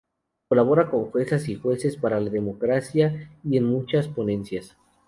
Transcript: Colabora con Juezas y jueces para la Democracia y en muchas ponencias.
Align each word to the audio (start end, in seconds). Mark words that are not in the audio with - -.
Colabora 0.47 0.89
con 0.89 1.11
Juezas 1.11 1.47
y 1.47 1.57
jueces 1.57 1.95
para 1.95 2.19
la 2.19 2.31
Democracia 2.31 3.29
y 3.43 3.57
en 3.57 3.65
muchas 3.65 4.07
ponencias. 4.07 4.75